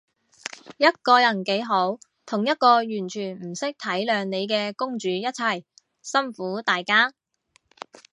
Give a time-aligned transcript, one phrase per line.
[0.79, 5.63] 一個人幾好，同一個完全唔識體諒你嘅公主一齊，
[6.01, 7.13] 辛苦大家